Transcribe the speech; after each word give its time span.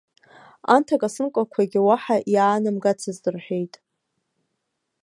Анҭ 0.75 0.87
акасынкақәагьы 0.95 1.79
уаҳа 1.87 2.17
иаанамгаӡацт 2.33 3.23
рҳәеит. 3.33 3.73